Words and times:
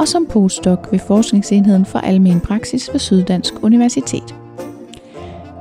og 0.00 0.08
som 0.08 0.26
postdoc 0.26 0.78
ved 0.90 0.98
Forskningsenheden 0.98 1.84
for 1.86 1.98
Almen 1.98 2.40
Praksis 2.40 2.90
ved 2.92 3.00
Syddansk 3.00 3.54
Universitet. 3.62 4.34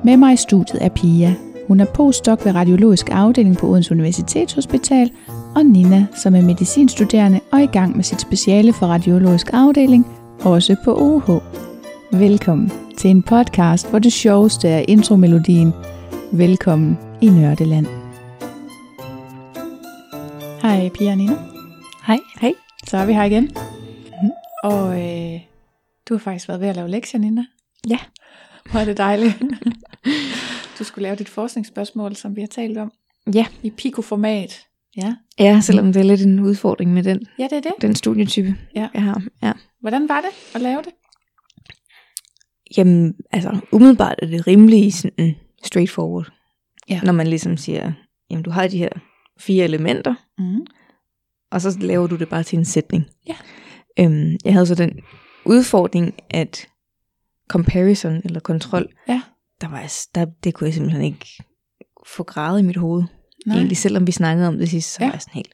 Med 0.04 0.18
mig 0.18 0.34
i 0.34 0.38
studiet 0.38 0.86
er 0.86 0.90
Pia. 0.90 1.36
Hun 1.68 1.80
er 1.80 1.86
postdoc 1.86 2.46
ved 2.46 2.56
Radiologisk 2.56 3.10
Afdeling 3.12 3.58
på 3.58 3.68
Odense 3.68 3.92
Universitetshospital, 3.92 5.12
og 5.56 5.66
Nina, 5.66 6.06
som 6.16 6.36
er 6.36 6.42
medicinstuderende 6.42 7.40
og 7.52 7.64
i 7.64 7.66
gang 7.66 7.96
med 7.96 8.04
sit 8.04 8.22
speciale 8.22 8.74
for 8.74 8.86
Radiologisk 8.86 9.50
Afdeling, 9.54 10.08
også 10.42 10.76
på 10.84 10.96
OH. 10.96 11.42
Velkommen 12.20 12.72
til 12.98 13.10
en 13.10 13.24
podcast, 13.24 13.90
hvor 13.90 14.00
det 14.00 14.14
sjoveste 14.14 14.70
er 14.70 14.86
intromelodien. 14.88 15.74
Velkommen 16.32 16.98
i 17.22 17.30
Nørdeland. 17.30 17.86
Hej 20.62 20.90
Pia 20.90 21.12
og 21.12 21.18
Nina. 21.18 21.36
Hej. 22.08 22.20
Hej. 22.42 22.54
Så 22.88 22.98
er 22.98 23.06
vi 23.06 23.14
her 23.14 23.24
igen. 23.24 23.50
Og 24.64 25.02
øh, 25.02 25.40
du 26.10 26.14
har 26.14 26.20
faktisk 26.20 26.48
været 26.48 26.62
ved 26.62 26.68
at 26.68 26.76
lave 26.76 26.88
lektier, 26.90 27.20
Nina. 27.22 27.46
Ja. 27.90 28.00
Hvor 28.72 28.80
er 28.80 28.86
det 28.86 28.98
dejligt. 28.98 29.36
du 30.80 30.84
skulle 30.84 31.04
lave 31.04 31.16
dit 31.16 31.30
forskningsspørgsmål, 31.30 32.16
som 32.16 32.36
vi 32.36 32.42
har 32.42 32.48
talt 32.48 32.78
om. 32.78 32.92
Ja. 33.34 33.46
I 33.64 33.70
Pico-format. 33.70 34.66
Ja. 34.98 35.16
Ja, 35.40 35.60
selvom 35.62 35.94
det 35.94 36.00
er 36.00 36.04
lidt 36.04 36.22
en 36.22 36.40
udfordring 36.40 36.94
med 36.94 37.04
den, 37.04 37.28
Ja, 37.40 37.44
det 37.44 37.52
er 37.54 37.62
det. 37.62 37.74
den 37.82 37.96
studietype, 37.96 38.56
Ja. 38.76 38.88
jeg 38.94 39.04
har. 39.04 39.22
Ja. 39.44 39.52
Hvordan 39.82 40.10
var 40.10 40.22
det 40.22 40.56
at 40.56 40.62
lave 40.62 40.78
det? 40.82 40.92
Jamen, 42.78 43.14
altså, 43.32 43.60
umiddelbart 43.72 44.16
er 44.22 44.28
det 44.28 44.48
rimelig 44.48 44.94
sådan 44.94 45.36
straightforward. 45.64 46.32
Ja. 46.90 47.02
Når 47.04 47.12
man 47.14 47.28
ligesom 47.28 47.58
siger, 47.58 47.92
jamen 48.30 48.44
du 48.44 48.50
har 48.52 48.68
de 48.68 48.78
her 48.78 48.90
fire 49.40 49.64
elementer, 49.64 50.16
Mm. 50.38 50.66
og 51.52 51.62
så 51.62 51.78
laver 51.82 52.08
du 52.08 52.16
det 52.18 52.30
bare 52.30 52.44
til 52.44 52.58
en 52.60 52.66
sætning. 52.66 53.06
Ja. 53.28 53.36
Øhm, 54.00 54.38
jeg 54.46 54.54
havde 54.54 54.66
så 54.66 54.76
den 54.76 55.00
udfordring, 55.46 56.14
at 56.30 56.68
comparison 57.48 58.22
eller 58.26 58.40
kontrol, 58.40 58.88
Ja. 59.08 59.22
der 59.62 59.68
var, 59.68 59.94
der, 60.16 60.26
det 60.44 60.54
kunne 60.54 60.66
jeg 60.66 60.74
simpelthen 60.74 61.04
ikke 61.04 61.44
få 62.08 62.24
gradet 62.24 62.60
i 62.60 62.64
mit 62.64 62.78
hoved. 62.78 63.04
Nej. 63.46 63.56
Egentlig, 63.58 63.78
selvom 63.78 64.08
vi 64.08 64.12
snakkede 64.12 64.48
om 64.48 64.58
det 64.58 64.70
sidst, 64.70 64.94
så 64.94 64.98
Ja. 65.02 65.06
var 65.08 65.14
jeg 65.14 65.22
sådan 65.22 65.34
helt, 65.34 65.54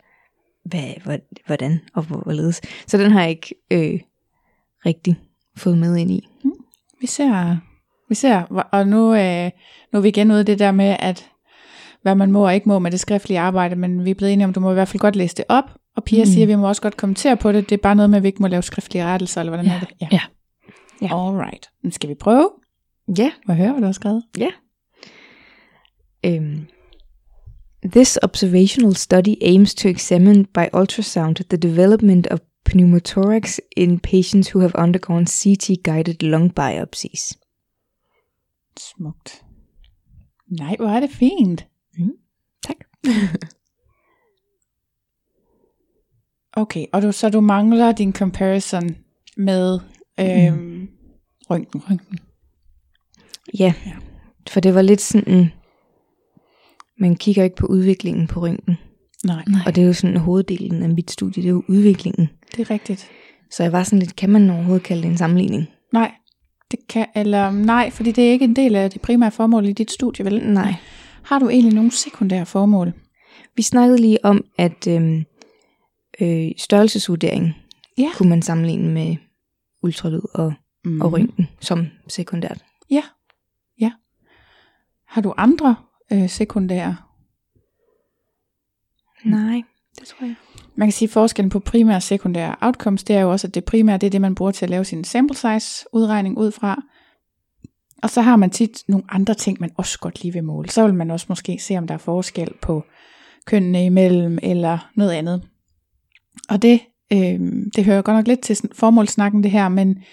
hvad, 0.66 1.18
hvordan 1.46 1.80
og 1.94 2.04
hvor- 2.04 2.18
hvorledes. 2.24 2.62
Så 2.88 2.98
den 2.98 3.12
har 3.12 3.22
jeg 3.22 3.30
ikke 3.30 3.56
øh, 3.72 4.00
rigtig 4.86 5.20
fået 5.58 5.78
med 5.78 5.96
ind 5.98 6.12
i. 6.12 6.28
Vi 7.02 7.08
ser, 7.08 7.58
vi 8.10 8.16
ser, 8.16 8.42
og 8.72 8.88
nu, 8.88 9.16
øh, 9.16 9.52
nu 9.94 9.98
er 9.98 10.02
vi 10.02 10.08
igen 10.08 10.32
ude 10.32 10.44
det 10.44 10.60
der 10.60 10.72
med, 10.72 10.96
at 11.00 11.30
hvad 12.02 12.16
man 12.16 12.32
må 12.32 12.46
og 12.46 12.56
ikke 12.56 12.70
må 12.70 12.80
med 12.80 12.92
det 12.92 13.00
skriftlige 13.00 13.40
arbejde, 13.40 13.76
men 13.76 14.06
vi 14.06 14.10
er 14.12 14.16
blevet 14.16 14.34
enige 14.34 14.46
om, 14.46 14.54
du 14.54 14.60
må 14.60 14.72
i 14.72 14.74
hvert 14.74 14.88
fald 14.88 15.00
godt 15.00 15.16
læse 15.16 15.36
det 15.36 15.46
op, 15.50 15.64
og 15.96 16.04
Pia 16.04 16.24
mm. 16.24 16.28
Mm. 16.28 16.34
siger, 16.34 16.44
at 16.44 16.48
vi 16.48 16.56
må 16.56 16.68
også 16.68 16.82
godt 16.82 16.98
kommentere 16.98 17.38
på 17.38 17.52
det, 17.52 17.70
det 17.70 17.78
er 17.78 17.82
bare 17.82 17.96
noget 17.96 18.10
med, 18.10 18.18
at 18.18 18.24
vi 18.24 18.28
ikke 18.28 18.42
må 18.42 18.48
lave 18.48 18.64
skriftlige 18.64 19.06
rettelser, 19.06 19.42
eller 19.42 19.52
hvordan 19.52 19.66
Ja. 19.66 19.72
er 19.76 19.80
det? 19.80 19.90
Ja. 20.12 20.20
Ja. 21.02 21.28
Alright, 21.28 21.70
men 21.84 21.92
skal 21.92 22.10
vi 22.10 22.16
prøve? 22.16 22.50
Ja, 23.18 23.32
Må 23.48 23.54
jeg 23.54 23.58
høre, 23.58 23.72
hvad 23.72 23.82
du 23.82 23.86
har 23.86 23.92
skrevet? 23.92 24.24
Um, 26.28 26.68
this 27.92 28.18
observational 28.24 28.96
study 28.96 29.36
aims 29.42 29.76
to 29.76 29.90
examine 29.90 30.46
by 30.46 30.66
ultrasound 30.74 31.36
the 31.36 31.58
development 31.58 32.28
of 32.32 32.40
pneumothorax 32.66 33.60
in 33.78 34.00
patients 34.00 34.50
who 34.50 34.60
have 34.60 34.72
undergone 34.78 35.26
CT-guided 35.28 36.24
lung 36.24 36.56
biopsies. 36.56 37.38
Smukt. 38.80 39.44
Nej, 40.48 40.76
hvor 40.80 40.88
er 40.88 41.00
det 41.00 41.10
fint. 41.10 41.66
Tak. 42.68 42.76
Okay, 46.56 46.86
og 46.94 47.02
du, 47.02 47.12
så 47.12 47.30
du 47.30 47.42
mangler 47.42 47.92
din 47.92 48.14
comparison 48.14 48.96
med 49.38 49.80
øhm, 50.20 50.54
mm. 50.58 50.88
røntgen, 51.50 51.82
røntgen. 51.90 52.20
Ja, 53.60 53.74
Ja. 53.86 53.92
for 54.50 54.60
det 54.60 54.76
var 54.76 54.82
lidt 54.82 55.02
sådan, 55.02 55.52
man 57.00 57.16
kigger 57.16 57.44
ikke 57.44 57.56
på 57.56 57.66
udviklingen 57.66 58.28
på 58.28 58.40
røntgen. 58.42 58.78
Nej, 59.26 59.44
Og 59.66 59.76
det 59.76 59.82
er 59.84 59.88
jo 59.88 59.94
sådan 59.94 60.18
hoveddelen 60.18 60.84
af 60.84 60.90
mit 60.90 61.12
studie, 61.12 61.44
det 61.44 61.50
er 61.50 61.54
jo 61.54 61.64
udviklingen. 61.68 62.30
det 62.56 62.60
er 62.60 62.72
rigtigt. 62.72 63.10
Så 63.52 63.64
jeg 63.64 63.72
var 63.72 63.84
sådan 63.84 64.00
lidt, 64.00 64.16
kan 64.16 64.30
man 64.30 64.50
overhovedet 64.50 64.84
kalde 64.84 65.02
det 65.04 65.10
en 65.12 65.18
sammenligning? 65.18 65.68
Nej, 65.94 66.12
det 66.72 66.80
kan, 66.90 67.06
eller 67.16 67.52
nej, 67.52 67.90
fordi 67.90 68.12
det 68.12 68.28
er 68.28 68.32
ikke 68.32 68.46
en 68.46 68.56
del 68.56 68.76
af 68.76 68.92
det 68.92 69.02
primære 69.02 69.32
formål 69.32 69.66
i 69.66 69.74
dit 69.74 69.92
studie, 69.92 70.26
vel? 70.26 70.44
Nej. 70.54 70.74
Har 71.24 71.40
du 71.40 71.50
egentlig 71.50 71.74
nogle 71.74 71.92
sekundære 71.92 72.46
formål? 72.46 72.94
Vi 73.56 73.62
snakkede 73.62 74.02
lige 74.02 74.26
om, 74.26 74.46
at 74.58 74.88
øhm, 74.88 75.24
øh, 76.22 76.52
størrelsesvurdering 76.58 77.54
Ja. 77.98 78.10
kunne 78.18 78.30
man 78.30 78.42
sammenligne 78.42 78.94
med 78.94 79.16
ultralyd 79.84 80.22
og, 80.34 80.54
Mm. 80.86 81.02
og 81.02 81.14
røntgen 81.14 81.48
som 81.60 81.88
sekundært. 82.08 82.66
Ja, 82.90 83.04
ja. 83.82 83.92
Har 85.08 85.22
du 85.22 85.34
andre 85.38 85.76
øh, 86.14 86.30
sekundære? 86.30 86.98
Nej, 89.26 89.62
det 90.00 90.08
tror 90.08 90.26
jeg. 90.26 90.36
Man 90.76 90.88
kan 90.88 90.92
sige, 90.94 91.08
at 91.08 91.12
forskellen 91.14 91.50
på 91.50 91.60
primære 91.60 91.96
og 91.96 92.04
sekundære 92.04 92.56
outcomes, 92.62 93.04
det 93.04 93.16
er 93.16 93.22
jo 93.22 93.32
også, 93.32 93.48
at 93.48 93.56
det 93.56 93.66
primære, 93.66 93.98
det 93.98 94.08
er 94.08 94.12
det, 94.12 94.22
man 94.22 94.36
bruger 94.36 94.52
til 94.52 94.66
at 94.66 94.70
lave 94.70 94.86
sin 94.86 95.04
sample 95.04 95.36
size 95.38 95.86
udregning 95.94 96.38
ud 96.38 96.52
fra. 96.52 96.82
Og 98.04 98.10
så 98.10 98.22
har 98.22 98.36
man 98.36 98.50
tit 98.50 98.84
nogle 98.88 99.06
andre 99.10 99.34
ting, 99.34 99.58
man 99.62 99.72
også 99.78 100.00
godt 100.00 100.22
lige 100.24 100.34
vil 100.34 100.44
måle. 100.44 100.70
Så 100.70 100.86
vil 100.86 100.94
man 100.94 101.12
også 101.12 101.26
måske 101.30 101.60
se, 101.60 101.78
om 101.78 101.88
der 101.88 101.94
er 101.94 101.98
forskel 101.98 102.50
på 102.62 102.84
kønnene 103.46 103.86
imellem, 103.86 104.40
eller 104.44 104.92
noget 104.96 105.12
andet. 105.12 105.48
Og 106.50 106.62
det, 106.62 106.80
øh, 107.14 107.40
det 107.76 107.86
hører 107.86 108.02
godt 108.02 108.16
nok 108.16 108.28
lidt 108.28 108.42
til 108.42 108.58
formålsnakken 108.74 109.44
det 109.44 109.52
her, 109.52 109.70
men, 109.70 110.04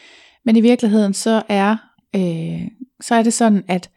men 0.44 0.56
i 0.56 0.60
virkeligheden 0.60 1.14
så 1.14 1.42
er, 1.48 1.76
øh, 2.16 2.68
så 3.00 3.14
er 3.14 3.22
det 3.22 3.32
sådan, 3.32 3.64
at 3.68 3.90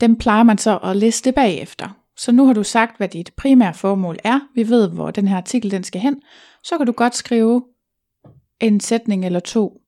dem 0.00 0.16
plejer 0.16 0.42
man 0.42 0.58
så 0.58 0.76
at 0.76 0.96
liste 0.96 1.32
bagefter. 1.32 1.88
Så 2.16 2.32
nu 2.32 2.46
har 2.46 2.52
du 2.52 2.62
sagt, 2.62 2.96
hvad 2.96 3.08
dit 3.08 3.32
primære 3.36 3.74
formål 3.74 4.18
er. 4.24 4.40
Vi 4.54 4.68
ved, 4.68 4.88
hvor 4.88 5.10
den 5.10 5.28
her 5.28 5.36
artikel 5.36 5.70
den 5.70 5.84
skal 5.84 6.00
hen. 6.00 6.16
Så 6.64 6.76
kan 6.76 6.86
du 6.86 6.92
godt 6.92 7.16
skrive 7.16 7.62
en 8.60 8.80
sætning 8.80 9.26
eller 9.26 9.40
to 9.40 9.80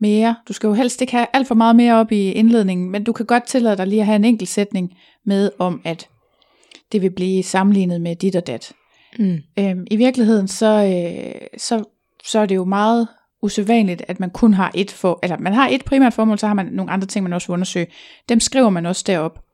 mere. 0.00 0.36
Du 0.48 0.52
skal 0.52 0.66
jo 0.66 0.72
helst 0.74 1.00
ikke 1.00 1.12
have 1.12 1.26
alt 1.32 1.48
for 1.48 1.54
meget 1.54 1.76
mere 1.76 1.94
op 1.94 2.12
i 2.12 2.32
indledningen, 2.32 2.90
men 2.90 3.04
du 3.04 3.12
kan 3.12 3.26
godt 3.26 3.46
tillade 3.46 3.76
dig 3.76 3.86
lige 3.86 4.00
at 4.00 4.06
have 4.06 4.16
en 4.16 4.24
enkelt 4.24 4.50
sætning 4.50 4.96
med 5.24 5.50
om, 5.58 5.80
at 5.84 6.08
det 6.92 7.02
vil 7.02 7.10
blive 7.10 7.42
sammenlignet 7.42 8.00
med 8.00 8.16
dit 8.16 8.36
og 8.36 8.46
dat. 8.46 8.72
Mm. 9.18 9.38
Øhm, 9.58 9.86
I 9.90 9.96
virkeligheden, 9.96 10.48
så, 10.48 10.66
øh, 10.66 11.46
så, 11.58 11.84
så 12.24 12.38
er 12.38 12.46
det 12.46 12.54
jo 12.54 12.64
meget 12.64 13.08
usædvanligt, 13.42 14.02
at 14.08 14.20
man 14.20 14.30
kun 14.30 14.54
har 14.54 14.70
et 14.74 14.90
for, 14.90 15.18
eller 15.22 15.38
man 15.38 15.52
har 15.52 15.68
et 15.68 15.84
primært 15.84 16.14
formål, 16.14 16.38
så 16.38 16.46
har 16.46 16.54
man 16.54 16.66
nogle 16.66 16.92
andre 16.92 17.06
ting, 17.06 17.22
man 17.22 17.32
også 17.32 17.48
vil 17.48 17.52
undersøge. 17.52 17.86
Dem 18.28 18.40
skriver 18.40 18.70
man 18.70 18.86
også 18.86 19.04
derop. 19.06 19.44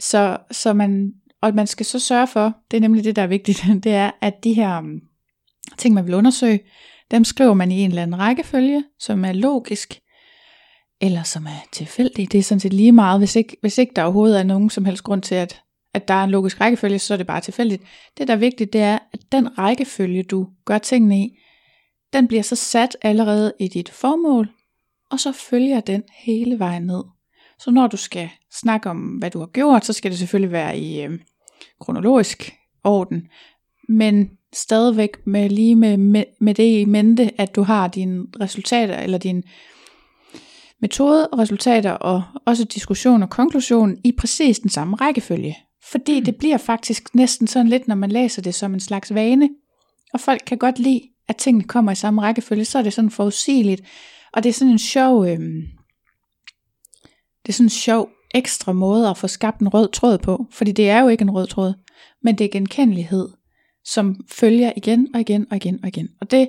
Så, 0.00 0.36
så 0.50 0.72
man, 0.72 1.12
og 1.42 1.54
man 1.54 1.66
skal 1.66 1.86
så 1.86 1.98
sørge 1.98 2.26
for, 2.26 2.56
det 2.70 2.76
er 2.76 2.80
nemlig 2.80 3.04
det, 3.04 3.16
der 3.16 3.22
er 3.22 3.26
vigtigt, 3.26 3.64
det 3.84 3.92
er, 3.92 4.10
at 4.20 4.44
de 4.44 4.52
her 4.52 4.78
um, 4.78 5.00
ting, 5.78 5.94
man 5.94 6.06
vil 6.06 6.14
undersøge, 6.14 6.60
dem 7.10 7.24
skriver 7.24 7.54
man 7.54 7.72
i 7.72 7.80
en 7.80 7.90
eller 7.90 8.02
anden 8.02 8.18
rækkefølge, 8.18 8.84
som 8.98 9.24
er 9.24 9.32
logisk, 9.32 10.00
eller 11.00 11.22
som 11.22 11.46
er 11.46 11.66
tilfældig. 11.72 12.32
Det 12.32 12.38
er 12.38 12.42
sådan 12.42 12.60
set 12.60 12.72
lige 12.72 12.92
meget, 12.92 13.20
hvis 13.20 13.36
ikke, 13.36 13.56
hvis 13.60 13.78
ikke 13.78 13.92
der 13.96 14.02
overhovedet 14.02 14.38
er 14.38 14.44
nogen 14.44 14.70
som 14.70 14.84
helst 14.84 15.02
grund 15.02 15.22
til, 15.22 15.34
at, 15.34 15.62
at 15.96 16.08
der 16.08 16.14
er 16.14 16.24
en 16.24 16.30
logisk 16.30 16.60
rækkefølge, 16.60 16.98
så 16.98 17.14
er 17.14 17.18
det 17.18 17.26
bare 17.26 17.40
tilfældigt. 17.40 17.82
Det, 18.18 18.28
der 18.28 18.34
er 18.34 18.38
vigtigt, 18.38 18.72
det 18.72 18.80
er, 18.80 18.98
at 19.12 19.20
den 19.32 19.58
rækkefølge, 19.58 20.22
du 20.22 20.48
gør 20.64 20.78
tingene 20.78 21.18
i, 21.18 21.38
den 22.12 22.28
bliver 22.28 22.42
så 22.42 22.56
sat 22.56 22.96
allerede 23.02 23.52
i 23.60 23.68
dit 23.68 23.88
formål, 23.88 24.48
og 25.10 25.20
så 25.20 25.32
følger 25.32 25.80
den 25.80 26.02
hele 26.18 26.58
vejen 26.58 26.82
ned. 26.82 27.02
Så 27.58 27.70
når 27.70 27.86
du 27.86 27.96
skal 27.96 28.28
snakke 28.52 28.90
om, 28.90 28.98
hvad 28.98 29.30
du 29.30 29.38
har 29.38 29.46
gjort, 29.46 29.84
så 29.84 29.92
skal 29.92 30.10
det 30.10 30.18
selvfølgelig 30.18 30.52
være 30.52 30.78
i 30.78 31.02
øh, 31.02 31.18
kronologisk 31.80 32.52
orden, 32.84 33.28
men 33.88 34.30
stadigvæk 34.52 35.26
med 35.26 35.50
lige 35.50 35.76
med, 35.76 35.96
med, 35.96 36.24
med 36.40 36.54
det 36.54 36.80
i 36.80 36.84
mente, 36.84 37.40
at 37.40 37.56
du 37.56 37.62
har 37.62 37.88
dine 37.88 38.26
resultater, 38.40 38.98
eller 38.98 39.18
din 39.18 39.44
metode 40.80 41.28
og 41.28 41.38
resultater, 41.38 41.92
og 41.92 42.22
også 42.46 42.64
diskussion 42.64 43.22
og 43.22 43.30
konklusion 43.30 43.96
i 44.04 44.12
præcis 44.18 44.58
den 44.58 44.70
samme 44.70 44.96
rækkefølge. 44.96 45.56
Fordi 45.90 46.20
det 46.20 46.36
bliver 46.36 46.58
faktisk 46.58 47.14
næsten 47.14 47.46
sådan 47.46 47.68
lidt, 47.68 47.88
når 47.88 47.94
man 47.94 48.10
læser 48.10 48.42
det 48.42 48.54
som 48.54 48.74
en 48.74 48.80
slags 48.80 49.14
vane, 49.14 49.48
og 50.12 50.20
folk 50.20 50.42
kan 50.46 50.58
godt 50.58 50.78
lide, 50.78 51.02
at 51.28 51.36
tingene 51.36 51.64
kommer 51.64 51.92
i 51.92 51.94
samme 51.94 52.22
rækkefølge, 52.22 52.64
så 52.64 52.78
er 52.78 52.82
det 52.82 52.92
sådan 52.92 53.10
forudsigeligt, 53.10 53.82
og 54.32 54.42
det 54.42 54.48
er 54.48 54.52
sådan 54.52 54.72
en 54.72 54.78
sjov, 54.78 55.26
øh, 55.26 55.38
det 57.42 57.48
er 57.48 57.52
sådan 57.52 57.66
en 57.66 57.70
sjov 57.70 58.08
ekstra 58.34 58.72
måde 58.72 59.08
at 59.08 59.16
få 59.16 59.26
skabt 59.26 59.60
en 59.60 59.68
rød 59.68 59.88
tråd 59.88 60.18
på, 60.18 60.46
fordi 60.50 60.72
det 60.72 60.90
er 60.90 61.00
jo 61.00 61.08
ikke 61.08 61.22
en 61.22 61.30
rød 61.30 61.46
tråd, 61.46 61.74
men 62.22 62.38
det 62.38 62.44
er 62.44 62.48
genkendelighed, 62.48 63.28
som 63.84 64.24
følger 64.32 64.72
igen 64.76 65.08
og 65.14 65.20
igen 65.20 65.46
og 65.50 65.56
igen 65.56 65.78
og 65.82 65.88
igen. 65.88 66.08
Og 66.20 66.30
det, 66.30 66.48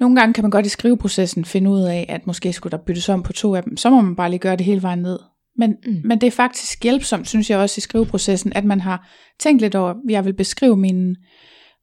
nogle 0.00 0.16
gange 0.16 0.34
kan 0.34 0.44
man 0.44 0.50
godt 0.50 0.66
i 0.66 0.68
skriveprocessen 0.68 1.44
finde 1.44 1.70
ud 1.70 1.82
af, 1.82 2.06
at 2.08 2.26
måske 2.26 2.52
skulle 2.52 2.70
der 2.70 2.84
byttes 2.84 3.08
om 3.08 3.22
på 3.22 3.32
to 3.32 3.54
af 3.54 3.62
dem, 3.62 3.76
så 3.76 3.90
må 3.90 4.00
man 4.00 4.16
bare 4.16 4.30
lige 4.30 4.38
gøre 4.38 4.56
det 4.56 4.66
hele 4.66 4.82
vejen 4.82 4.98
ned. 4.98 5.18
Men, 5.58 5.76
mm. 5.86 6.00
men 6.04 6.20
det 6.20 6.26
er 6.26 6.30
faktisk 6.30 6.82
hjælpsomt, 6.82 7.28
synes 7.28 7.50
jeg 7.50 7.58
også 7.58 7.78
i 7.78 7.80
skriveprocessen, 7.80 8.52
at 8.52 8.64
man 8.64 8.80
har 8.80 9.08
tænkt 9.40 9.62
lidt 9.62 9.74
over, 9.74 9.90
at 9.90 9.96
jeg 10.08 10.24
vil 10.24 10.34
beskrive 10.34 10.76
mine 10.76 11.16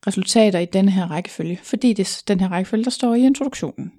resultater 0.07 0.59
i 0.59 0.65
denne 0.65 0.91
her 0.91 1.11
rækkefølge, 1.11 1.59
fordi 1.63 1.93
det 1.93 2.07
er 2.07 2.23
den 2.27 2.39
her 2.39 2.51
rækkefølge, 2.51 2.83
der 2.83 2.89
står 2.89 3.15
i 3.15 3.25
introduktionen. 3.25 3.91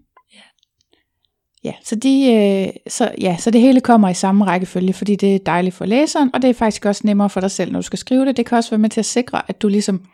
Ja, 1.65 1.73
så, 1.85 1.97
de, 1.97 2.33
øh, 2.33 2.73
så, 2.89 3.15
ja, 3.21 3.37
så 3.39 3.51
det 3.51 3.61
hele 3.61 3.81
kommer 3.81 4.09
i 4.09 4.15
samme 4.15 4.45
rækkefølge, 4.45 4.93
fordi 4.93 5.17
det 5.17 5.35
er 5.35 5.39
dejligt 5.39 5.75
for 5.75 5.85
læseren, 5.85 6.31
og 6.35 6.43
det 6.43 6.51
er 6.51 6.55
faktisk 6.55 6.85
også 6.85 7.03
nemmere 7.05 7.31
for 7.31 7.41
dig 7.41 7.51
selv, 7.51 7.73
når 7.73 7.79
du 7.79 7.87
skal 7.87 7.99
skrive 7.99 8.25
det. 8.25 8.37
Det 8.37 8.47
kan 8.47 8.59
også 8.59 8.71
være 8.71 8.79
med 8.79 8.91
til 8.91 9.01
at 9.01 9.07
sikre, 9.07 9.43
at 9.49 9.63
du 9.63 9.69
ligesom 9.69 10.05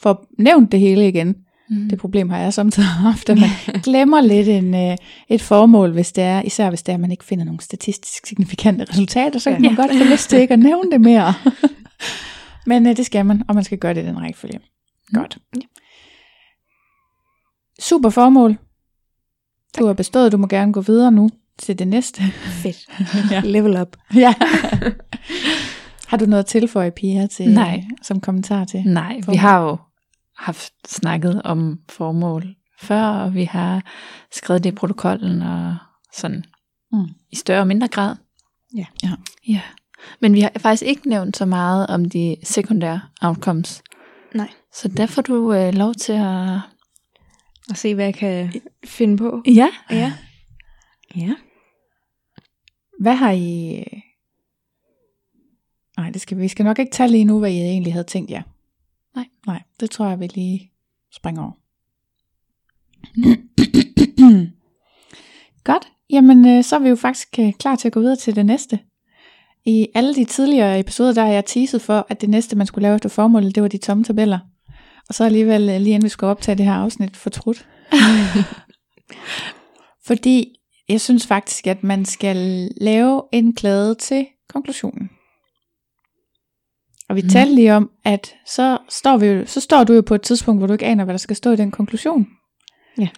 får 0.00 0.26
nævnt 0.38 0.72
det 0.72 0.80
hele 0.80 1.08
igen. 1.08 1.36
Mm. 1.72 1.88
Det 1.88 1.98
problem 1.98 2.30
har 2.30 2.38
jeg 2.38 2.52
samtidig 2.52 2.88
haft, 3.08 3.30
at 3.30 3.38
man 3.38 3.50
glemmer 3.84 4.20
lidt 4.20 4.48
en, 4.48 4.74
øh, 4.74 4.96
et 5.28 5.42
formål, 5.42 5.92
hvis 5.92 6.12
det 6.12 6.24
er, 6.24 6.42
især 6.42 6.68
hvis 6.68 6.82
det 6.82 6.92
er, 6.92 6.94
at 6.94 7.00
man 7.00 7.10
ikke 7.10 7.24
finder 7.24 7.44
nogle 7.44 7.60
statistisk 7.60 8.26
signifikante 8.26 8.84
resultater, 8.84 9.38
så 9.38 9.50
kan 9.50 9.64
ja. 9.64 9.70
man 9.70 9.76
godt 9.76 9.98
få 9.98 10.04
lyst 10.12 10.30
til 10.30 10.38
ikke 10.38 10.52
at 10.52 10.60
nævne 10.60 10.90
det 10.90 11.00
mere. 11.00 11.34
Men 12.66 12.86
øh, 12.86 12.96
det 12.96 13.06
skal 13.06 13.26
man, 13.26 13.42
og 13.48 13.54
man 13.54 13.64
skal 13.64 13.78
gøre 13.78 13.94
det 13.94 14.02
i 14.02 14.06
den 14.06 14.20
rækkefølge. 14.20 14.58
Mm. 14.58 15.18
Godt. 15.18 15.38
Super 17.80 18.10
formål. 18.10 18.58
Du 19.78 19.86
har 19.86 19.92
bestået, 19.92 20.32
du 20.32 20.36
må 20.36 20.46
gerne 20.46 20.72
gå 20.72 20.80
videre 20.80 21.12
nu 21.12 21.30
til 21.58 21.78
det 21.78 21.88
næste. 21.88 22.22
Fedt. 22.62 22.88
ja. 23.30 23.40
Level 23.44 23.80
up. 23.80 23.96
ja. 24.14 24.34
har 26.06 26.16
du 26.16 26.26
noget 26.26 26.42
at 26.42 26.46
tilføje, 26.46 26.90
Pia, 26.90 27.26
til, 27.26 27.54
Nej. 27.54 27.84
som 28.02 28.20
kommentar 28.20 28.64
til? 28.64 28.82
Nej, 28.86 29.20
vi 29.28 29.36
har 29.36 29.62
jo 29.62 29.76
haft 30.42 30.72
snakket 30.88 31.42
om 31.42 31.80
formål 31.88 32.56
før, 32.80 33.02
og 33.02 33.34
vi 33.34 33.44
har 33.44 33.84
skrevet 34.32 34.64
det 34.64 34.72
i 34.72 34.74
protokollen 34.74 35.42
og 35.42 35.76
sådan 36.12 36.44
mm. 36.92 37.08
i 37.30 37.36
større 37.36 37.60
og 37.60 37.66
mindre 37.66 37.88
grad. 37.88 38.16
Ja. 38.76 38.86
ja. 39.02 39.10
ja. 39.48 39.60
Men 40.20 40.34
vi 40.34 40.40
har 40.40 40.52
faktisk 40.58 40.82
ikke 40.82 41.08
nævnt 41.08 41.36
så 41.36 41.46
meget 41.46 41.86
om 41.86 42.04
de 42.04 42.36
sekundære 42.42 43.00
outcomes. 43.20 43.82
Nej. 44.34 44.48
Så 44.74 44.88
der 44.88 45.06
får 45.06 45.22
du 45.22 45.54
øh, 45.54 45.74
lov 45.74 45.94
til 45.94 46.12
at... 46.12 46.58
At 47.70 47.78
se, 47.78 47.94
hvad 47.94 48.04
jeg 48.04 48.14
kan 48.14 48.52
finde 48.84 49.16
på. 49.16 49.42
Ja. 49.46 49.68
Ja. 49.90 50.12
Ja. 51.16 51.34
Hvad 53.00 53.14
har 53.14 53.30
I... 53.30 53.84
Nej, 55.96 56.10
det 56.10 56.20
skal 56.20 56.38
vi 56.38 56.48
skal 56.48 56.64
nok 56.64 56.78
ikke 56.78 56.92
tage 56.92 57.08
lige 57.08 57.24
nu, 57.24 57.38
hvad 57.38 57.50
I 57.50 57.60
egentlig 57.60 57.92
havde 57.92 58.04
tænkt 58.04 58.30
jer. 58.30 58.42
Nej. 58.42 58.52
Det 59.82 59.90
tror 59.90 60.08
jeg, 60.08 60.20
vi 60.20 60.26
lige 60.26 60.72
springer 61.14 61.42
over. 61.42 61.52
Godt. 65.64 65.88
Jamen, 66.10 66.48
øh, 66.48 66.64
så 66.64 66.76
er 66.76 66.80
vi 66.80 66.88
jo 66.88 66.96
faktisk 66.96 67.28
øh, 67.38 67.52
klar 67.52 67.76
til 67.76 67.88
at 67.88 67.92
gå 67.92 68.00
videre 68.00 68.16
til 68.16 68.36
det 68.36 68.46
næste. 68.46 68.78
I 69.64 69.88
alle 69.94 70.14
de 70.14 70.24
tidligere 70.24 70.80
episoder, 70.80 71.12
der 71.12 71.24
har 71.24 71.32
jeg 71.32 71.44
teaset 71.44 71.82
for, 71.82 72.06
at 72.08 72.20
det 72.20 72.28
næste, 72.28 72.56
man 72.56 72.66
skulle 72.66 72.82
lave 72.82 72.94
efter 72.94 73.08
formålet, 73.08 73.54
det 73.54 73.62
var 73.62 73.68
de 73.68 73.78
tomme 73.78 74.04
tabeller. 74.04 74.38
Og 75.08 75.14
så 75.14 75.24
alligevel, 75.24 75.68
øh, 75.68 75.80
lige 75.80 75.94
inden 75.94 76.04
vi 76.04 76.08
skulle 76.08 76.30
optage 76.30 76.58
det 76.58 76.66
her 76.66 76.74
afsnit, 76.74 77.16
fortrudt. 77.16 77.68
Fordi 80.08 80.54
jeg 80.88 81.00
synes 81.00 81.26
faktisk, 81.26 81.66
at 81.66 81.82
man 81.82 82.04
skal 82.04 82.68
lave 82.76 83.22
en 83.32 83.54
klade 83.54 83.94
til 83.94 84.26
konklusionen. 84.48 85.10
Og 87.12 87.16
vi 87.16 87.22
mm. 87.22 87.28
talte 87.28 87.54
lige 87.54 87.74
om, 87.74 87.90
at 88.04 88.34
så 88.46 88.78
står, 88.88 89.16
vi 89.16 89.26
jo, 89.26 89.46
så 89.46 89.60
står 89.60 89.84
du 89.84 89.92
jo 89.92 90.00
på 90.00 90.14
et 90.14 90.22
tidspunkt, 90.22 90.60
hvor 90.60 90.66
du 90.66 90.72
ikke 90.72 90.86
aner, 90.86 91.04
hvad 91.04 91.14
der 91.14 91.18
skal 91.18 91.36
stå 91.36 91.52
i 91.52 91.56
den 91.56 91.70
konklusion. 91.70 92.26
Ja. 92.98 93.08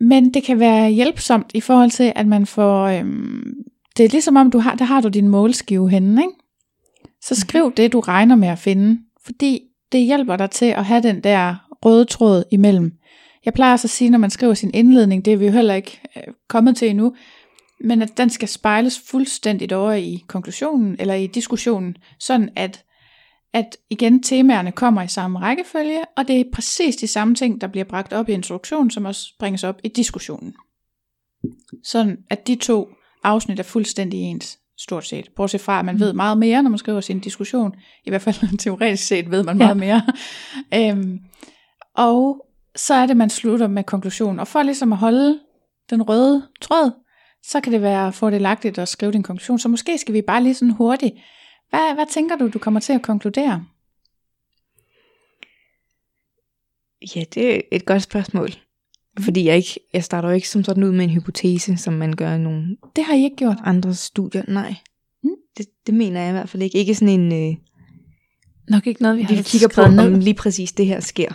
Men 0.00 0.34
det 0.34 0.44
kan 0.44 0.58
være 0.58 0.90
hjælpsomt 0.90 1.50
i 1.54 1.60
forhold 1.60 1.90
til, 1.90 2.12
at 2.16 2.26
man 2.26 2.46
får... 2.46 2.84
Øhm, 2.84 3.54
det 3.96 4.04
er 4.04 4.08
ligesom 4.08 4.36
om, 4.36 4.50
du 4.50 4.58
har, 4.58 4.74
der 4.74 4.84
har 4.84 5.00
du 5.00 5.08
din 5.08 5.28
målskive 5.28 5.90
henne, 5.90 6.22
ikke? 6.22 6.34
Så 7.22 7.34
skriv 7.34 7.66
mm. 7.66 7.72
det, 7.72 7.92
du 7.92 8.00
regner 8.00 8.36
med 8.36 8.48
at 8.48 8.58
finde. 8.58 9.00
Fordi 9.24 9.60
det 9.92 10.00
hjælper 10.00 10.36
dig 10.36 10.50
til 10.50 10.66
at 10.66 10.84
have 10.84 11.02
den 11.02 11.20
der 11.20 11.54
røde 11.84 12.04
tråd 12.04 12.44
imellem. 12.50 12.92
Jeg 13.44 13.54
plejer 13.54 13.72
også 13.72 13.86
at 13.86 13.90
sige, 13.90 14.10
når 14.10 14.18
man 14.18 14.30
skriver 14.30 14.54
sin 14.54 14.70
indledning, 14.74 15.24
det 15.24 15.32
er 15.32 15.36
vi 15.36 15.46
jo 15.46 15.52
heller 15.52 15.74
ikke 15.74 16.00
øh, 16.16 16.34
kommet 16.48 16.76
til 16.76 16.90
endnu, 16.90 17.14
men 17.84 18.02
at 18.02 18.16
den 18.16 18.30
skal 18.30 18.48
spejles 18.48 19.00
fuldstændigt 19.10 19.72
over 19.72 19.92
i 19.92 20.24
konklusionen 20.26 20.96
eller 20.98 21.14
i 21.14 21.26
diskussionen, 21.26 21.96
sådan 22.18 22.50
at, 22.56 22.84
at 23.52 23.76
igen 23.90 24.22
temaerne 24.22 24.72
kommer 24.72 25.02
i 25.02 25.08
samme 25.08 25.38
rækkefølge, 25.38 26.04
og 26.16 26.28
det 26.28 26.40
er 26.40 26.44
præcis 26.52 26.96
de 26.96 27.06
samme 27.06 27.34
ting, 27.34 27.60
der 27.60 27.66
bliver 27.66 27.84
bragt 27.84 28.12
op 28.12 28.28
i 28.28 28.32
introduktionen, 28.32 28.90
som 28.90 29.04
også 29.04 29.34
bringes 29.38 29.64
op 29.64 29.80
i 29.84 29.88
diskussionen. 29.88 30.54
Sådan 31.84 32.18
at 32.30 32.46
de 32.46 32.54
to 32.54 32.88
afsnit 33.24 33.58
er 33.58 33.62
fuldstændig 33.62 34.20
ens, 34.20 34.58
stort 34.78 35.06
set. 35.06 35.28
Bortset 35.36 35.60
fra, 35.60 35.78
at 35.78 35.84
man 35.84 36.00
ved 36.00 36.12
meget 36.12 36.38
mere, 36.38 36.62
når 36.62 36.70
man 36.70 36.78
skriver 36.78 37.00
sin 37.00 37.20
diskussion. 37.20 37.74
I 38.04 38.10
hvert 38.10 38.22
fald 38.22 38.58
teoretisk 38.58 39.06
set 39.06 39.30
ved 39.30 39.42
man 39.42 39.58
meget 39.58 39.68
ja. 39.68 39.74
mere. 39.74 40.02
øhm, 40.74 41.18
og 41.96 42.46
så 42.76 42.94
er 42.94 43.06
det, 43.06 43.16
man 43.16 43.30
slutter 43.30 43.68
med 43.68 43.84
konklusionen. 43.84 44.40
Og 44.40 44.48
for 44.48 44.62
ligesom 44.62 44.92
at 44.92 44.98
holde 44.98 45.38
den 45.90 46.02
røde 46.02 46.48
tråd, 46.60 46.90
så 47.42 47.60
kan 47.60 47.72
det 47.72 47.82
være 47.82 48.12
fordelagtigt 48.12 48.78
at 48.78 48.88
skrive 48.88 49.12
din 49.12 49.22
konklusion. 49.22 49.58
Så 49.58 49.68
måske 49.68 49.98
skal 49.98 50.14
vi 50.14 50.22
bare 50.22 50.42
lige 50.42 50.54
sådan 50.54 50.72
hurtigt. 50.74 51.14
Hvad, 51.70 51.94
hvad 51.94 52.06
tænker 52.10 52.36
du, 52.36 52.48
du 52.48 52.58
kommer 52.58 52.80
til 52.80 52.92
at 52.92 53.02
konkludere? 53.02 53.64
Ja, 57.16 57.24
det 57.34 57.54
er 57.56 57.60
et 57.72 57.84
godt 57.84 58.02
spørgsmål. 58.02 58.48
Fordi 59.20 59.44
jeg 59.44 59.56
ikke, 59.56 59.80
jeg 59.92 60.04
starter 60.04 60.28
jo 60.28 60.34
ikke 60.34 60.48
som 60.48 60.64
sådan 60.64 60.82
ud 60.84 60.92
med 60.92 61.04
en 61.04 61.10
hypotese, 61.10 61.76
som 61.76 61.94
man 61.94 62.12
gør 62.12 62.34
i 62.34 62.38
nogle 62.38 62.76
Det 62.96 63.04
har 63.04 63.14
I 63.14 63.22
ikke 63.24 63.36
gjort. 63.36 63.56
andre 63.64 63.94
studier. 63.94 64.42
Nej, 64.48 64.74
mm. 65.22 65.30
det, 65.56 65.66
det 65.86 65.94
mener 65.94 66.20
jeg 66.20 66.28
i 66.28 66.32
hvert 66.32 66.48
fald 66.48 66.62
ikke. 66.62 66.78
Ikke 66.78 66.94
sådan 66.94 67.20
en, 67.20 67.50
øh, 67.50 67.56
Nok 68.68 68.86
ikke 68.86 69.02
noget, 69.02 69.18
vi 69.18 69.22
har 69.22 69.36
vi 69.36 69.42
kigger 69.42 69.68
på, 69.74 69.86
ned. 69.90 70.14
om 70.14 70.18
lige 70.20 70.34
præcis 70.34 70.72
det 70.72 70.86
her 70.86 71.00
sker. 71.00 71.28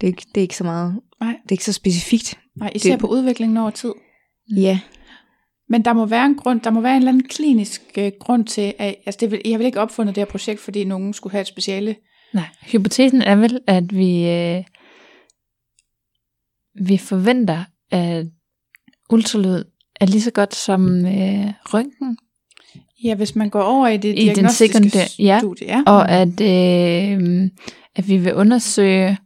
Det 0.00 0.06
er 0.06 0.08
ikke, 0.08 0.22
det 0.34 0.40
er 0.40 0.42
ikke 0.42 0.56
så 0.56 0.64
meget, 0.64 1.00
Nej, 1.20 1.32
det 1.42 1.48
er 1.48 1.52
ikke 1.52 1.64
så 1.64 1.72
specifikt. 1.72 2.38
nej 2.56 2.72
I 2.74 2.78
ser 2.78 2.90
Det- 2.90 3.00
på 3.00 3.06
udviklingen 3.06 3.56
over 3.56 3.70
tid. 3.70 3.92
Ja, 4.56 4.80
Men 5.70 5.84
der 5.84 5.92
må 5.92 6.06
være 6.06 6.26
en 6.26 6.34
grund, 6.34 6.60
der 6.60 6.70
må 6.70 6.80
være 6.80 6.92
en 6.92 6.98
eller 6.98 7.12
anden 7.12 7.28
klinisk 7.28 7.82
øh, 7.98 8.12
grund 8.20 8.44
til, 8.46 8.74
at 8.78 8.94
altså 9.06 9.18
det 9.20 9.30
vil, 9.30 9.40
jeg 9.44 9.58
vel 9.58 9.66
ikke 9.66 9.80
opfundet 9.80 10.14
det 10.14 10.20
her 10.20 10.26
projekt, 10.26 10.60
fordi 10.60 10.84
nogen 10.84 11.12
skulle 11.12 11.30
have 11.30 11.40
et 11.40 11.46
speciale. 11.46 11.96
Nej, 12.34 12.44
hypotesen 12.62 13.22
er 13.22 13.36
vel, 13.36 13.60
at 13.66 13.96
vi, 13.96 14.28
øh, 14.28 14.64
vi 16.86 16.96
forventer, 16.98 17.64
at 17.90 18.26
ultralyd 19.10 19.64
er 20.00 20.06
lige 20.06 20.22
så 20.22 20.30
godt 20.30 20.54
som 20.54 21.06
øh, 21.06 21.52
røntgen, 21.64 22.18
Ja, 23.04 23.14
hvis 23.14 23.36
man 23.36 23.50
går 23.50 23.62
over 23.62 23.88
i 23.88 23.96
det 23.96 24.08
I 24.08 24.26
den 24.26 24.34
diagnostiske 24.34 24.78
sekundære- 24.78 25.14
ja. 25.18 25.38
studie. 25.38 25.66
Ja. 25.66 25.82
og 25.86 26.10
at, 26.10 26.40
øh, 26.40 27.50
at 27.96 28.08
vi 28.08 28.16
vil 28.16 28.34
undersøge 28.34 29.18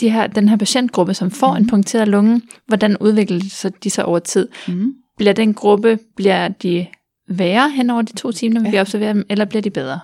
de 0.00 0.10
her, 0.10 0.26
den 0.26 0.48
her 0.48 0.56
patientgruppe, 0.56 1.14
som 1.14 1.30
får 1.30 1.50
mm. 1.50 1.56
en 1.56 1.62
Mhm. 1.62 1.68
punkteret 1.70 2.08
lunge, 2.08 2.40
hvordan 2.66 2.96
udvikler 3.00 3.38
de 3.38 3.50
sig, 3.50 3.84
de 3.84 3.90
sig 3.90 4.04
over 4.04 4.18
tid? 4.18 4.48
Mm. 4.68 4.92
Bliver 5.16 5.32
den 5.32 5.54
gruppe, 5.54 5.98
bliver 6.16 6.48
de 6.48 6.86
værre 7.28 7.70
hen 7.70 7.90
over 7.90 8.02
de 8.02 8.12
to 8.12 8.32
timer, 8.32 8.60
vi 8.60 8.68
Ja. 8.68 8.80
observerer 8.80 9.12
dem, 9.12 9.26
eller 9.30 9.44
bliver 9.44 9.62
de 9.62 9.70
bedre? 9.70 10.00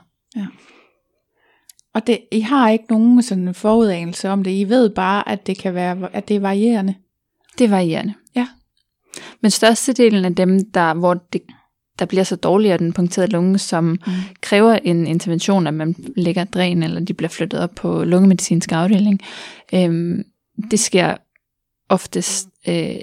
Og 1.95 2.07
det, 2.07 2.19
I 2.33 2.41
har 2.41 2.71
ikke 2.71 2.85
nogen 2.91 3.23
sådan 3.23 3.55
forudanelse 3.55 4.29
om 4.31 4.45
det. 4.45 4.51
I 4.51 4.65
ved 4.69 4.91
bare, 4.91 5.29
at 5.29 5.47
det 5.47 5.59
kan 5.59 5.75
være, 5.75 6.09
at 6.13 6.29
det 6.29 6.37
er 6.37 6.41
varierende. 6.41 6.95
Det 7.59 7.65
er 7.65 7.69
varierende. 7.69 8.15
Ja. 8.37 8.49
Men 9.41 9.51
størstedelen 9.51 10.25
af 10.25 10.35
dem, 10.35 10.71
der, 10.71 10.95
hvor 10.95 11.15
det, 11.15 11.43
der 11.99 12.05
bliver 12.07 12.25
så 12.25 12.37
dårligere 12.37 12.79
den 12.79 12.93
punkterede 12.93 13.31
lunge, 13.33 13.59
som 13.59 13.85
Mm. 13.85 13.99
kræver 14.41 14.73
en 14.85 15.07
intervention, 15.07 15.67
at 15.67 15.75
man 15.75 15.95
lægger 16.17 16.45
dræn, 16.45 16.83
eller 16.83 17.01
de 17.01 17.15
bliver 17.15 17.29
flyttet 17.29 17.61
op 17.61 17.71
på 17.77 18.05
lungemedicinsk 18.05 18.73
afdeling, 18.73 19.21
øhm, 19.75 20.23
det 20.71 20.81
sker 20.81 21.17
oftest 21.89 22.49
øh, 22.69 22.95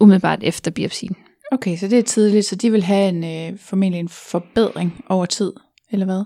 umiddelbart 0.00 0.38
efter 0.42 0.70
biopsien. 0.70 1.16
Okay, 1.52 1.76
så 1.76 1.88
det 1.88 1.98
er 1.98 2.02
tidligt, 2.02 2.46
så 2.46 2.56
de 2.56 2.70
vil 2.70 2.82
have 2.82 3.08
en 3.08 3.24
øh, 3.52 3.58
formentlig 3.58 4.00
en 4.00 4.08
forbedring 4.08 5.04
over 5.08 5.26
tid, 5.26 5.52
eller 5.92 6.06
hvad? 6.06 6.24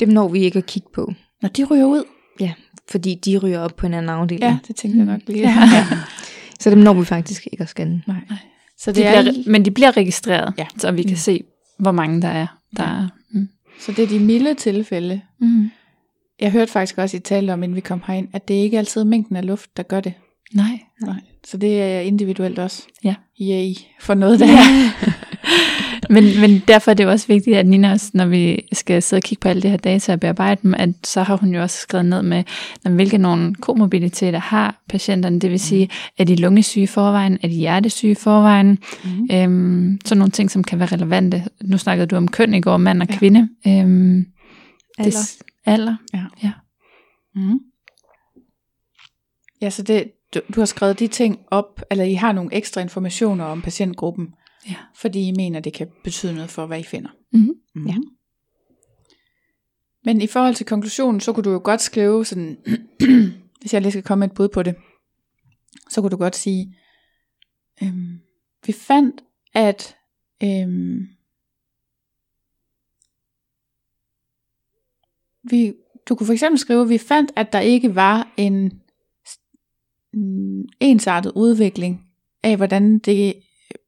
dem 0.00 0.08
når 0.08 0.28
vi 0.28 0.38
ikke 0.40 0.58
at 0.58 0.66
kigge 0.66 0.88
på. 0.94 1.12
Når 1.42 1.48
de 1.48 1.64
ryger 1.64 1.84
ud? 1.84 2.04
Fordi 2.90 3.14
de 3.24 3.38
ryger 3.38 3.60
op 3.60 3.76
på 3.76 3.86
en 3.86 3.94
anden 3.94 4.08
afdeling. 4.08 4.42
Ja, 4.52 4.58
det 4.68 4.76
tænkte 4.76 4.98
jeg 4.98 5.06
nok 5.06 5.20
lige. 5.26 5.40
Ja. 5.40 5.68
ja. 5.72 5.86
Så 6.60 6.70
dem 6.70 6.78
når 6.78 6.92
vi 6.94 7.04
faktisk 7.04 7.48
ikke 7.52 7.62
at 7.62 7.68
scanne. 7.68 8.02
Nej. 8.06 8.16
Så 8.84 8.92
De 8.92 8.96
det, 8.96 9.06
er, 9.06 9.22
bliver, 9.22 9.34
men 9.50 9.64
de 9.64 9.70
bliver 9.70 9.96
registreret, 9.96 10.54
Ja. 10.58 10.66
så 10.78 10.90
vi 10.90 11.02
kan 11.02 11.10
Mm. 11.10 11.16
se, 11.16 11.44
hvor 11.78 11.92
mange 11.92 12.22
der 12.22 12.28
er. 12.28 12.46
Der 12.76 12.82
er. 12.82 13.08
Mm. 13.30 13.48
så 13.80 13.92
det 13.92 14.04
er 14.04 14.08
de 14.08 14.18
milde 14.18 14.54
tilfælde. 14.54 15.20
Mm. 15.40 15.70
Jeg 16.40 16.50
hørte 16.52 16.72
faktisk 16.72 16.98
også, 16.98 17.16
I 17.16 17.20
talte 17.20 17.50
om, 17.52 17.62
inden 17.62 17.76
vi 17.76 17.80
kom 17.80 18.02
herind, 18.06 18.28
at 18.32 18.48
det 18.48 18.54
ikke 18.54 18.78
altid 18.78 19.00
er 19.00 19.04
mængden 19.04 19.36
af 19.36 19.46
luft, 19.46 19.76
der 19.76 19.82
gør 19.82 20.00
det. 20.00 20.12
Nej. 20.52 20.80
Nej. 21.00 21.14
Så 21.46 21.56
det 21.56 21.82
er 21.82 22.00
individuelt 22.00 22.58
også. 22.58 22.82
Ja. 23.04 23.14
Yay, 23.40 23.74
for 24.00 24.14
noget 24.14 24.40
der. 24.40 24.46
Ja. 24.46 24.90
men, 26.12 26.40
men 26.40 26.62
derfor 26.68 26.90
er 26.90 26.94
det 26.94 27.04
jo 27.04 27.10
også 27.10 27.26
vigtigt, 27.26 27.56
at 27.56 27.66
Nina, 27.66 27.92
også, 27.92 28.10
når 28.14 28.26
vi 28.26 28.68
skal 28.72 29.02
sidde 29.02 29.18
og 29.18 29.22
kigge 29.22 29.40
på 29.40 29.48
alle 29.48 29.62
de 29.62 29.68
her 29.68 29.76
data 29.76 30.12
og 30.12 30.20
bearbejde 30.20 30.60
dem, 30.62 30.74
at 30.74 30.88
så 31.04 31.22
har 31.22 31.36
hun 31.36 31.54
jo 31.54 31.62
også 31.62 31.78
skrevet 31.78 32.06
ned 32.06 32.22
med, 32.22 32.44
hvilke 32.90 33.18
nogle 33.18 33.54
komorbiditeter 33.54 34.38
har 34.38 34.82
patienterne. 34.88 35.40
Det 35.40 35.50
vil 35.50 35.60
sige, 35.60 35.88
er 36.18 36.24
de 36.24 36.36
lungesyge 36.36 36.86
forvejen, 36.86 37.38
er 37.42 37.48
de 37.48 37.54
hjertesyge 37.54 38.14
forvejen? 38.14 38.78
Mm. 39.04 39.28
Øhm, 39.32 39.98
sådan 40.04 40.18
nogle 40.18 40.30
ting, 40.30 40.50
som 40.50 40.64
kan 40.64 40.78
være 40.78 40.88
relevante. 40.92 41.44
Nu 41.64 41.78
snakkede 41.78 42.06
du 42.06 42.16
om 42.16 42.28
køn 42.28 42.54
i 42.54 42.60
går, 42.60 42.76
mand 42.76 43.02
og 43.02 43.08
Ja. 43.10 43.16
kvinde. 43.18 43.48
Øhm, 43.66 44.26
Alder. 44.98 45.10
Det, 45.10 45.42
alder. 45.66 45.96
Ja. 46.14 46.24
ja. 46.42 46.50
Mm. 47.34 47.58
Ja, 49.60 49.70
så 49.70 49.82
det, 49.82 50.04
du, 50.34 50.40
du 50.54 50.60
har 50.60 50.66
skrevet 50.66 50.98
de 50.98 51.06
ting 51.06 51.38
op, 51.50 51.80
eller 51.90 52.04
I 52.04 52.14
har 52.14 52.32
nogle 52.32 52.54
ekstra 52.54 52.80
informationer 52.80 53.44
om 53.44 53.62
patientgruppen, 53.62 54.28
Ja. 54.68 54.76
fordi 54.94 55.28
I 55.28 55.32
mener, 55.32 55.60
det 55.60 55.72
kan 55.72 55.88
betyde 56.04 56.34
noget 56.34 56.50
for, 56.50 56.66
hvad 56.66 56.80
I 56.80 56.82
finder. 56.82 57.10
Mm-hmm. 57.32 57.54
Mm. 57.74 57.86
Ja. 57.86 57.96
Men 60.04 60.20
i 60.20 60.26
forhold 60.26 60.54
til 60.54 60.66
konklusionen, 60.66 61.20
så 61.20 61.32
kunne 61.32 61.44
du 61.44 61.50
jo 61.50 61.60
godt 61.64 61.80
skrive 61.80 62.24
sådan, 62.24 62.56
hvis 63.60 63.74
jeg 63.74 63.82
lige 63.82 63.92
skal 63.92 64.02
komme 64.02 64.20
med 64.20 64.28
et 64.28 64.34
bud 64.34 64.48
på 64.48 64.62
det, 64.62 64.74
så 65.88 66.00
kunne 66.00 66.10
du 66.10 66.16
godt 66.16 66.36
sige, 66.36 66.76
øhm, 67.82 68.20
vi 68.66 68.72
fandt, 68.72 69.24
at 69.54 69.96
øhm, 70.42 71.08
vi, 75.42 75.74
du 76.08 76.14
kunne 76.14 76.26
for 76.26 76.32
eksempel 76.32 76.58
skrive, 76.58 76.88
vi 76.88 76.98
fandt, 76.98 77.32
at 77.36 77.52
der 77.52 77.60
ikke 77.60 77.94
var 77.94 78.32
en 78.36 78.82
mm, 80.12 80.64
ensartet 80.80 81.32
udvikling 81.34 82.06
af, 82.42 82.56
hvordan 82.56 82.98
det 82.98 83.42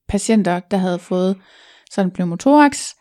patienter, 0.08 0.60
der 0.60 0.76
havde 0.76 0.98
fået 0.98 1.36
sådan 1.90 2.08
en 2.08 2.12
pneumothorax, 2.12 2.94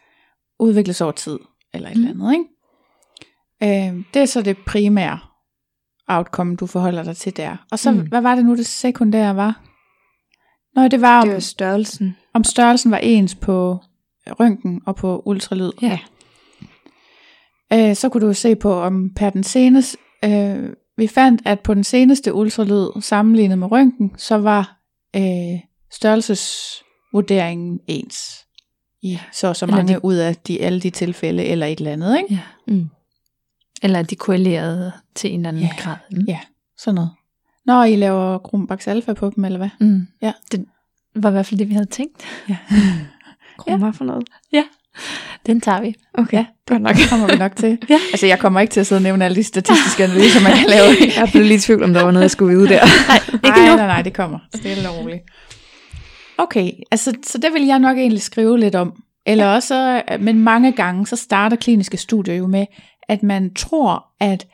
udvikles 0.60 1.02
over 1.02 1.12
tid, 1.12 1.40
eller 1.74 1.90
et 1.90 1.98
Mm. 1.98 2.04
eller 2.08 2.26
andet, 2.26 2.34
ikke? 2.34 3.90
Øh, 3.94 4.04
det 4.14 4.22
er 4.22 4.26
så 4.26 4.42
det 4.42 4.58
primære 4.68 5.20
outcome, 6.08 6.56
du 6.56 6.66
forholder 6.68 7.04
dig 7.04 7.18
til 7.18 7.38
der. 7.38 7.58
Og 7.72 7.80
så, 7.80 7.92
mm. 7.92 8.08
Hvad 8.08 8.22
var 8.22 8.36
det 8.36 8.46
nu, 8.46 8.56
det 8.56 8.66
sekundære 8.66 9.36
var? 9.36 9.62
Nå, 10.76 10.88
det 10.88 11.02
var, 11.02 11.22
om, 11.22 11.28
Det 11.28 11.34
var 11.34 11.40
størrelsen. 11.40 12.18
om 12.34 12.44
størrelsen 12.44 12.92
var 12.92 12.98
ens 12.98 13.36
på 13.36 13.78
røntgen 14.28 14.82
og 14.86 14.96
på 14.96 15.24
ultralyd. 15.26 15.72
Ja. 15.82 16.00
Øh, 17.74 17.96
så 17.96 18.10
kunne 18.10 18.28
du 18.28 18.34
se 18.34 18.56
på, 18.56 18.74
om 18.74 19.10
per 19.16 19.30
den 19.30 19.44
seneste, 19.44 19.98
øh, 20.26 20.70
vi 20.98 21.08
fandt, 21.08 21.42
at 21.46 21.60
på 21.60 21.74
den 21.74 21.84
seneste 21.84 22.34
ultralyd 22.34 22.88
sammenlignet 23.02 23.58
med 23.58 23.72
røntgen, 23.72 24.12
så 24.18 24.38
var 24.38 24.78
øh, 25.16 25.60
størrelsesvurderingen 27.13 27.79
ens 27.88 28.39
i 29.01 29.20
så 29.34 29.48
og 29.48 29.55
så 29.55 29.65
Eller 29.65 29.75
mange 29.77 29.93
de- 29.93 30.05
ud 30.05 30.15
af 30.15 30.36
de, 30.36 30.62
alle 30.62 30.79
de 30.79 30.89
tilfælde, 30.89 31.43
eller 31.46 31.65
et 31.65 31.77
eller 31.79 31.91
andet, 31.91 32.17
ikke? 32.17 32.34
ja. 32.34 32.74
Mm. 32.74 32.89
Eller 33.84 34.01
de 34.03 34.15
korrelerede 34.15 34.91
til 35.15 35.34
en 35.34 35.39
eller 35.39 35.50
anden 35.50 35.63
Ja. 35.63 35.70
grad. 35.77 35.96
Mm. 36.12 36.24
Ja, 36.27 36.39
sådan 36.77 36.96
noget. 36.96 37.10
Når 37.65 37.84
I 37.84 37.96
laver 37.96 38.38
Grumbax 38.38 38.88
alfa 38.88 39.13
på 39.13 39.32
dem, 39.36 39.46
eller 39.46 39.58
hvad? 39.58 39.70
Mm. 39.79 40.08
Ja. 40.22 40.32
Det 40.51 40.65
var 41.15 41.29
i 41.29 41.32
hvert 41.32 41.46
fald 41.46 41.60
det, 41.60 41.70
vi 41.70 41.74
havde 41.74 41.86
tænkt. 41.86 42.24
Krum, 43.58 43.79
hvad 43.79 43.93
for 43.93 44.05
noget? 44.05 44.24
Den 45.46 45.62
tager 45.62 45.82
vi. 45.82 45.96
Okay, 46.13 46.38
Ja. 46.38 46.46
godt 46.67 46.82
nok. 46.82 46.96
Det 46.96 47.10
kommer 47.10 47.27
vi 47.27 47.36
nok 47.38 47.55
til. 47.55 47.77
Ja. 47.89 48.00
Altså, 48.12 48.25
jeg 48.27 48.39
kommer 48.39 48.60
ikke 48.60 48.72
til 48.72 48.79
at 48.79 48.88
sidde 48.88 49.00
og 49.00 49.03
nævne 49.03 49.25
alle 49.25 49.36
de 49.36 49.43
statistiske 49.43 50.03
analyser, 50.03 50.41
man 50.41 50.51
kan 50.58 50.70
lave. 50.70 50.86
Jeg 51.17 51.29
blev 51.32 51.43
lige 51.43 51.55
i 51.55 51.60
tvivl, 51.60 51.84
om 51.84 51.93
der 51.93 52.03
var 52.03 52.12
noget, 52.12 52.22
jeg 52.24 52.32
skulle 52.32 52.55
vide 52.58 52.70
der. 52.70 52.84
Ikke 53.34 53.50
nej, 53.50 53.75
nej, 53.75 53.88
nej, 53.88 54.01
det 54.01 54.13
kommer. 54.13 54.39
Stille 54.55 54.89
og 54.89 54.98
roligt. 54.98 55.22
Okay, 56.38 56.72
altså, 56.92 57.13
så 57.24 57.38
det 57.38 57.54
vil 57.54 57.66
jeg 57.66 57.80
nok 57.80 57.98
egentlig 57.98 58.22
skrive 58.22 58.60
lidt 58.60 58.75
om. 58.75 59.04
Eller 59.25 59.48
også, 59.48 60.04
øh, 60.12 60.22
men 60.22 60.40
mange 60.40 60.72
gange, 60.72 61.08
så 61.08 61.16
starter 61.16 61.58
kliniske 61.58 61.98
studier 61.98 62.36
jo 62.36 62.48
med, 62.48 62.66
at 63.10 63.24
man 63.24 63.54
tror, 63.54 64.06
at 64.20 64.48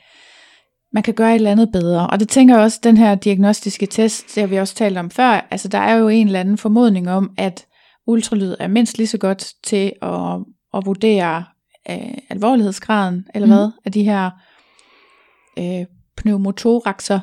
man 0.93 1.03
kan 1.03 1.13
gøre 1.13 1.29
et 1.31 1.36
eller 1.36 1.51
andet 1.51 1.69
bedre. 1.71 2.07
Og 2.07 2.19
det 2.19 2.29
tænker 2.29 2.55
jeg 2.55 2.63
også, 2.63 2.79
den 2.83 2.98
her 2.98 3.15
diagnostiske 3.15 3.86
test, 3.86 4.36
det 4.36 4.41
har 4.41 4.48
vi 4.48 4.57
også 4.57 4.75
talt 4.75 4.98
om 4.98 5.09
før, 5.12 5.48
altså 5.51 5.67
der 5.67 5.77
er 5.77 5.95
jo 5.95 6.07
en 6.07 6.27
eller 6.27 6.39
anden 6.39 6.57
formodning 6.57 7.09
om, 7.09 7.31
at 7.38 7.65
ultralyd 8.07 8.55
er 8.59 8.67
mindst 8.67 8.98
lige 8.98 9.07
så 9.07 9.17
godt 9.17 9.53
til 9.63 9.93
at, 10.01 10.39
at 10.74 10.86
vurdere 10.86 11.43
øh, 11.89 12.13
alvorlighedsgraden, 12.29 13.25
eller 13.36 13.48
Mhm. 13.48 13.55
hvad, 13.55 13.69
af 13.86 13.91
de 13.91 14.03
her 14.03 14.29
øh, 15.59 15.86
pneumothoraxer. 16.17 17.19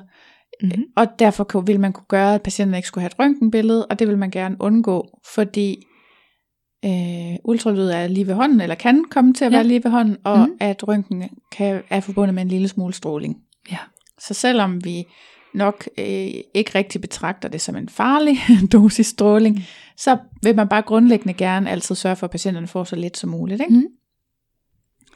Mm-hmm. 0.63 0.85
Og 0.97 1.07
derfor 1.19 1.61
vil 1.61 1.81
man 1.81 1.93
kunne 1.93 2.07
gøre, 2.09 2.35
at 2.35 2.43
patienten 2.43 2.75
ikke 2.75 2.89
skulle 2.89 3.03
have 3.03 3.07
et 3.07 3.19
røntgenbillede, 3.19 3.87
og 3.87 3.99
det 3.99 4.09
vil 4.09 4.19
man 4.19 4.31
gerne 4.31 4.57
undgå, 4.61 5.19
fordi 5.35 5.83
øh, 6.85 7.37
ultralyd 7.45 7.87
er 7.89 8.07
lige 8.07 8.27
ved 8.27 8.35
hånden, 8.35 8.61
eller 8.61 8.75
kan 8.75 9.05
komme 9.11 9.35
til 9.35 9.45
at 9.45 9.53
Ja. 9.53 9.57
være 9.57 9.67
lige 9.67 9.85
ved 9.85 9.91
hånden, 9.91 10.17
og 10.25 10.39
Mhm. 10.39 10.49
mm. 10.51 10.57
at 10.61 10.89
røntgen 10.89 11.25
kan, 11.53 11.83
er 11.91 12.01
forbundet 12.01 12.35
med 12.35 12.43
en 12.43 12.49
lille 12.49 12.69
smule 12.69 12.95
stråling. 12.95 13.37
Ja. 13.71 13.79
Så 14.21 14.35
selvom 14.35 14.85
vi 14.85 15.05
nok 15.55 15.89
øh, 15.99 16.07
ikke 16.55 16.71
rigtig 16.75 17.01
betragter 17.01 17.49
det 17.49 17.61
som 17.61 17.77
en 17.77 17.89
farlig 17.89 18.39
dosis 18.73 19.07
stråling, 19.07 19.65
så 19.97 20.19
vil 20.43 20.57
man 20.57 20.69
bare 20.69 20.83
grundlæggende 20.83 21.35
gerne 21.35 21.71
altid 21.71 21.95
sørge 21.95 22.17
for, 22.17 22.27
at 22.27 22.31
patienterne 22.31 22.67
får 22.67 22.85
så 22.85 22.97
lidt 22.97 23.17
som 23.17 23.31
muligt. 23.31 23.61
Ikke? 23.61 23.75
Mhm. 23.75 23.87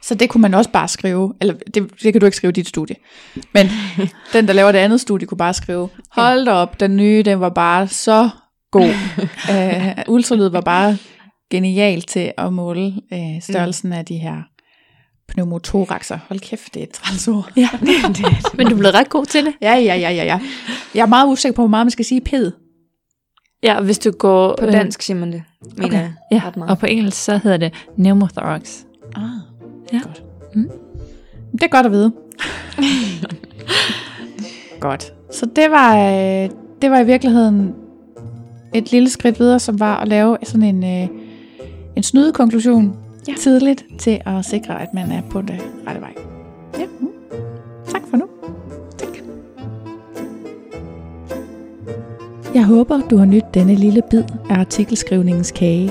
Så 0.02 0.14
det 0.14 0.28
kunne 0.30 0.40
man 0.42 0.54
også 0.54 0.70
bare 0.70 0.88
skrive, 0.88 1.34
eller 1.40 1.54
det, 1.74 1.90
det 2.02 2.12
kan 2.12 2.20
du 2.20 2.26
ikke 2.26 2.36
skrive 2.36 2.48
i 2.50 2.52
dit 2.52 2.68
studie, 2.68 2.96
men 3.54 3.66
den, 4.32 4.46
der 4.48 4.52
laver 4.52 4.72
det 4.72 4.78
andet 4.78 5.00
studie, 5.00 5.26
kunne 5.26 5.38
bare 5.38 5.54
skrive, 5.54 5.88
hold 6.10 6.44
da 6.44 6.52
op, 6.52 6.80
den 6.80 6.96
nye, 6.96 7.22
den 7.22 7.40
var 7.40 7.48
bare 7.48 7.88
så 7.88 8.30
god. 8.70 8.90
uh, 9.50 9.86
ultralyd 10.14 10.48
var 10.48 10.60
bare 10.60 10.96
genial 11.50 12.02
til 12.02 12.32
at 12.38 12.52
måle 12.52 12.86
uh, 13.12 13.42
størrelsen 13.42 13.92
af 13.92 14.04
de 14.04 14.16
her 14.18 14.42
pneumothoraxer. 15.28 16.18
Hold 16.28 16.40
kæft, 16.40 16.74
det 16.74 16.80
er 16.80 16.84
et 16.86 16.90
trælsord. 16.90 17.50
Ja. 17.56 17.68
Men 18.56 18.66
du 18.66 18.76
blev 18.76 18.90
ret 18.90 19.08
god 19.08 19.26
til 19.26 19.44
det. 19.44 19.54
Ja, 19.62 19.74
ja, 19.74 19.94
ja, 19.94 20.10
ja, 20.10 20.24
ja. 20.24 20.40
Jeg 20.94 21.02
er 21.02 21.06
meget 21.06 21.28
usikker 21.28 21.56
på, 21.56 21.62
hvor 21.62 21.68
meget 21.68 21.86
man 21.86 21.90
skal 21.90 22.04
sige 22.04 22.20
ped. 22.20 22.52
Ja, 23.62 23.76
og 23.76 23.84
hvis 23.84 23.98
du 23.98 24.10
går... 24.10 24.56
På 24.60 24.66
dansk 24.66 25.02
siger 25.02 25.16
man 25.16 25.32
det, 25.32 25.42
mener 25.76 25.86
Okay. 25.86 25.96
jeg. 25.96 26.12
Ja, 26.32 26.42
og 26.68 26.78
på 26.78 26.86
engelsk 26.86 27.24
så 27.24 27.36
hedder 27.42 27.56
det 27.56 27.72
pneumothorax. 27.96 28.78
Ah, 29.16 29.22
Ja. 29.92 29.98
godt. 30.02 30.22
Mm. 30.54 30.70
Det 31.52 31.62
er 31.62 31.68
godt 31.68 31.86
at 31.86 31.92
vide. 31.92 32.12
godt. 34.80 35.12
Så 35.32 35.46
det 35.56 35.70
var, 35.70 35.96
øh, 35.96 36.50
det 36.82 36.90
var 36.90 37.00
i 37.00 37.06
virkeligheden 37.06 37.74
et 38.74 38.92
lille 38.92 39.10
skridt 39.10 39.40
videre, 39.40 39.58
som 39.58 39.80
var 39.80 39.96
at 39.96 40.08
lave 40.08 40.36
sådan 40.42 40.62
en, 40.62 40.84
øh, 40.84 41.08
en 41.96 42.02
snydekonklusion 42.02 42.96
Ja. 43.28 43.34
tidligt 43.40 43.84
til 43.98 44.20
at 44.26 44.44
sikre, 44.44 44.82
at 44.82 44.94
man 44.94 45.12
er 45.12 45.22
på 45.30 45.42
det 45.42 45.60
rette 45.88 46.00
vej. 46.00 46.14
Ja. 46.78 46.84
Mm. 47.00 47.08
Tak 47.92 48.02
for 48.10 48.16
nu. 48.16 48.24
Tak. 48.98 49.08
Jeg 52.54 52.64
håber, 52.64 53.00
du 53.10 53.16
har 53.16 53.24
nydt 53.24 53.54
denne 53.54 53.74
lille 53.74 54.02
bid 54.10 54.22
af 54.50 54.54
artikelskrivningens 54.58 55.50
kage. 55.50 55.90